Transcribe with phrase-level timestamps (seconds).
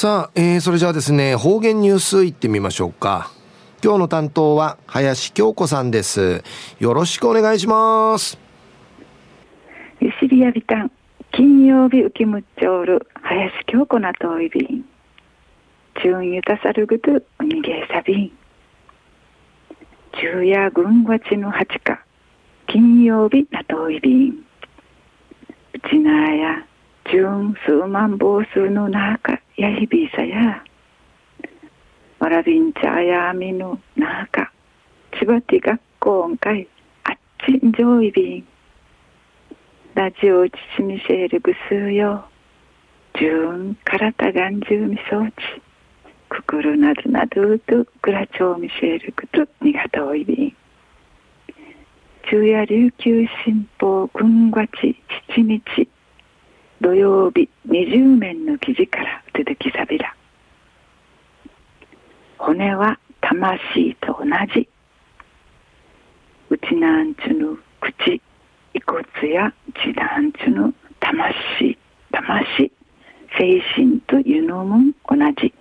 [0.00, 3.32] さあ、えー、それじゃあですね、方言ニュースいってみましょうか。
[3.82, 6.44] 今日の担当は林京子さんです。
[6.78, 8.38] よろしくお願いします。
[9.98, 10.92] ゆしりやびたん、
[11.32, 14.84] 金曜日浮きむっちょる、林京子なといびん。
[16.00, 17.10] 中ゆたさるぐと、
[17.40, 18.32] うにげさびん。
[20.14, 21.98] 昼夜軍ちの八日、
[22.68, 24.44] 金曜日なといびん。
[25.74, 26.64] うちなや、
[27.10, 27.26] 中
[27.66, 30.62] 数万房数の中、やひびさや、
[32.20, 34.52] わらびんちゃやみぬなあか、
[35.18, 36.68] ちばて学校んかい、
[37.02, 38.46] あっちんじょういびん。
[39.94, 42.24] ラジオちちみせるぐすうよ、
[43.18, 45.34] じゅんからたがんじゅうみそうち、
[46.28, 50.56] くくるなどなどとぐらちょうみせるぐとにがとおいびん。
[52.26, 54.94] 昼夜琉球新報軍がち
[55.34, 55.88] 七日
[56.80, 60.14] 土曜日二十面の記事から続きさびら
[62.58, 64.68] 骨は魂と同じ。
[66.50, 68.20] うちなんちゅぬ口
[68.74, 71.78] 遺骨や地団ちゅぬ魂
[72.10, 72.72] 魂
[73.38, 75.54] 精神というのも同じ。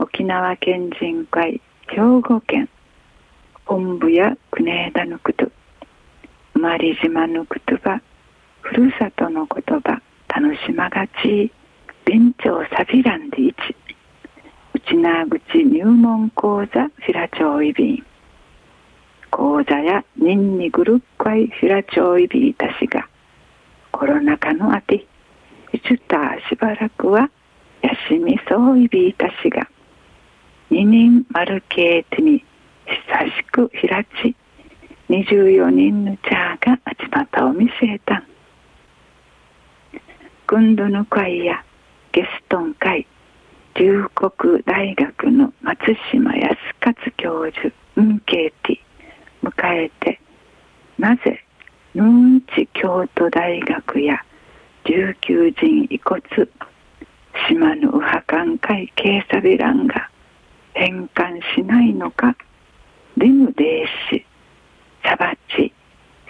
[0.00, 2.68] 沖縄県人会兵庫県
[3.66, 5.46] 本部や国枝のこと
[6.54, 8.02] 生まれ島のことば
[8.62, 11.52] ふるさとの言葉楽しまがち
[12.04, 13.54] 勉強サビランで一
[15.06, 18.06] 内縄口入門講座フィラチョイビン
[19.30, 23.08] 講座やニンニグルックイフィラチョイビーたしが
[23.92, 25.06] コロナ禍のあて
[25.72, 26.16] いちゅた
[26.48, 27.30] しばらくは
[27.82, 29.68] やしみそういびいたしが
[30.70, 32.44] 二人丸ケーテに
[32.84, 34.34] 久しくひらち
[35.08, 38.24] 24人のチャーがあちまたを見せたん。
[40.48, 41.65] 今度の会やゲストン会
[43.78, 50.18] 龍谷大学の松島康勝教授運慶ティ迎えて
[50.98, 51.44] なぜ
[51.94, 54.24] ヌンチ京都大学や
[54.84, 56.22] 琉球人遺骨
[57.50, 60.10] 島の右派艦会警察ビランが
[60.72, 62.34] 返還しないのか
[63.18, 64.24] リムデーシ
[65.04, 65.70] サバチ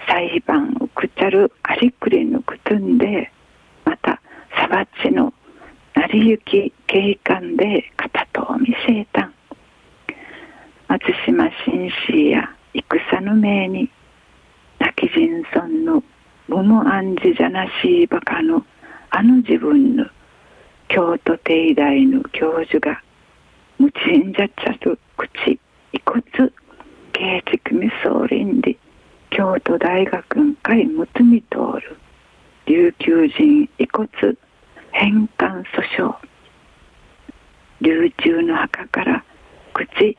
[0.09, 3.31] 裁判をくちゃるありくりのくとんで
[3.85, 4.21] また
[4.57, 5.33] サバチの
[5.97, 9.31] 成り行き警官で片と見せた。
[10.89, 13.91] 松島紳士や戦の命に
[14.79, 16.05] 泣き人村の
[16.49, 18.63] 無無暗示じゃなしいばかの
[19.09, 20.05] あの自分の
[20.89, 23.03] 京都帝大の教授が
[23.79, 25.59] 無賃じゃちゃと口
[25.93, 26.23] 遺骨
[27.15, 28.77] 慶畜未総林で
[29.31, 31.97] 京都大学会むつみ通る。
[32.67, 34.09] 琉球人遺骨
[34.93, 36.15] 返還訴訟
[37.81, 39.25] 流中の墓から
[39.73, 40.17] 口遺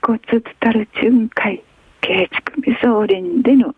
[0.00, 1.64] 骨つたる巡回
[2.00, 3.74] 慶畜未総林での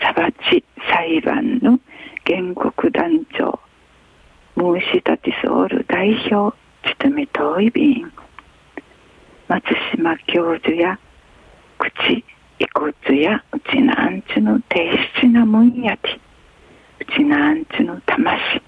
[0.00, 1.80] 裁ち裁判の
[2.24, 3.58] 原告団長
[4.56, 8.12] 申し立てソウル代表務め遠い便
[9.48, 11.00] 松島教授や
[11.78, 12.24] 口
[12.60, 16.20] 遺骨やうちなんちの低質なもんやて。
[17.00, 18.62] うちなんちの魂。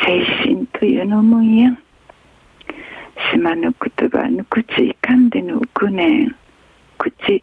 [0.00, 1.70] 精神というのもんや。
[1.70, 1.78] ん
[3.32, 6.36] 島の言葉の口いかんでのくねん
[6.98, 7.42] 口遺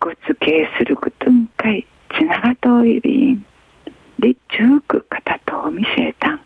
[0.00, 3.44] 骨形することんかいちながといびん
[4.18, 6.34] で中く片と見せた。
[6.34, 6.40] ん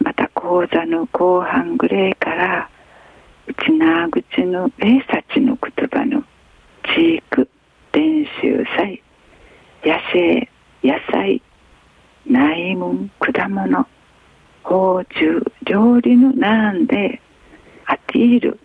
[0.00, 2.70] また講座の後半ぐらいから
[3.46, 6.22] うちなぐちの米札の言葉の
[6.94, 7.48] 地域
[7.92, 9.02] 練習祭
[9.84, 10.48] 野生
[10.82, 11.42] 野菜
[12.26, 13.86] 内門果物
[14.62, 15.42] 包中
[16.16, 17.20] 料理のなんで
[17.84, 18.58] アティール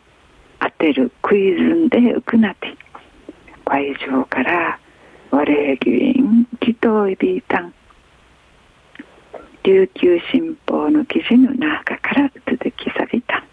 [0.60, 2.76] 当てるクイズンで浮くなて
[3.66, 4.80] 会場から
[5.32, 7.74] 我議員祈祷いびいたん。
[9.64, 13.46] 琉球新報の記事の中から続きさびた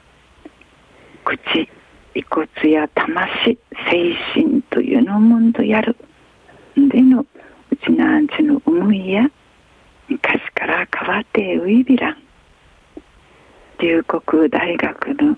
[1.25, 1.37] 口
[2.14, 3.58] 遺骨や魂
[3.90, 5.96] 精神というのもんとやる。
[6.76, 9.31] でのうちなんちの思いや
[10.08, 12.27] 昔から変わってウイビラン
[13.80, 15.36] 龍谷大学の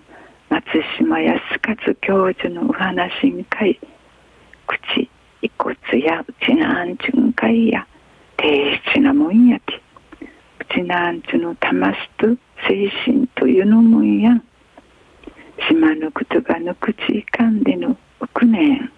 [0.48, 0.64] 松
[0.96, 3.78] 島康勝教授のお話に会
[4.66, 5.10] 口
[5.42, 7.86] 遺骨やうちなんちゅんかいや
[8.38, 9.74] 低質なもんやて
[10.58, 12.28] うちなんちゅの魂と
[12.66, 14.32] 精神というのもんや
[15.68, 18.90] 島の言葉の口いかんでの億年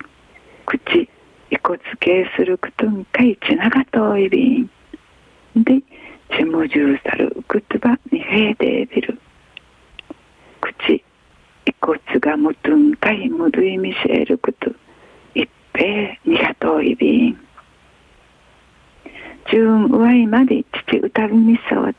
[0.67, 0.79] 口
[1.51, 4.71] 遺骨形することんかいちながといびん。
[5.57, 5.83] で
[6.37, 9.19] ちもじゅうさる言葉にへいでびる。
[12.23, 14.71] がむとんかいむるいみせること。
[15.35, 17.39] 一平にがといびん。
[19.51, 21.97] じゅんうわいまで父うたびみそうち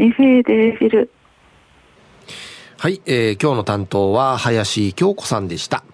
[0.00, 1.10] にフェーデーフィル
[2.78, 5.84] はい、えー、今日の担当は林京子さんでした。